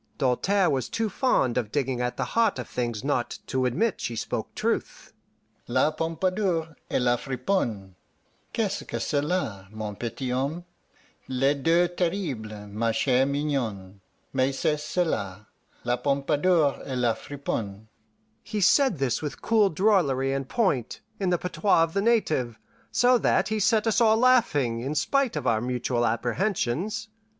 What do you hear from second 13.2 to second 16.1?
mignonne, Mais, c'est cela La